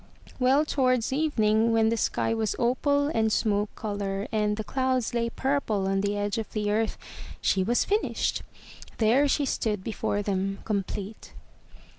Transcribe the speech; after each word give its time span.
Well, 0.39 0.65
towards 0.65 1.13
evening, 1.13 1.71
when 1.73 1.89
the 1.89 1.95
sky 1.95 2.33
was 2.33 2.55
opal 2.57 3.09
and 3.09 3.31
smoke 3.31 3.69
color 3.75 4.27
and 4.31 4.57
the 4.57 4.63
clouds 4.63 5.13
lay 5.13 5.29
purple 5.29 5.87
on 5.87 6.01
the 6.01 6.17
edge 6.17 6.39
of 6.39 6.51
the 6.53 6.71
earth, 6.71 6.97
she 7.39 7.63
was 7.63 7.85
finished. 7.85 8.41
There 8.97 9.27
she 9.27 9.45
stood 9.45 9.83
before 9.83 10.23
them 10.23 10.57
complete. 10.65 11.33